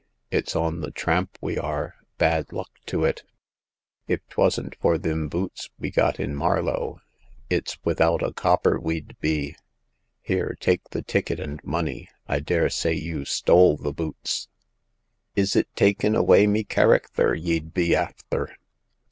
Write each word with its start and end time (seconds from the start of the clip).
It's 0.31 0.55
on 0.55 0.81
the 0.81 0.89
tramp 0.89 1.37
we 1.41 1.59
are— 1.59 1.93
bad 2.17 2.51
luck 2.51 2.71
to 2.87 3.05
it! 3.05 3.21
If 4.07 4.19
'twasn't 4.29 4.75
for 4.81 4.97
thim 4.97 5.29
boots 5.29 5.69
we 5.77 5.91
got 5.91 6.19
in 6.19 6.33
Marlow, 6.33 7.01
it's 7.51 7.77
without 7.85 8.23
a 8.23 8.33
copper 8.33 8.79
we'd 8.79 9.15
be." 9.19 9.55
Here! 10.23 10.57
take 10.59 10.89
the 10.89 11.03
ticket 11.03 11.39
and 11.39 11.63
money. 11.63 12.09
I 12.27 12.39
daresay 12.39 12.95
you 12.95 13.25
stole 13.25 13.77
the 13.77 13.93
boots." 13.93 14.47
Is 15.35 15.55
it 15.55 15.67
takin' 15.75 16.15
away 16.15 16.47
me 16.47 16.63
characther 16.63 17.35
y'd 17.35 17.71
be 17.71 17.93
afther 17.93 18.49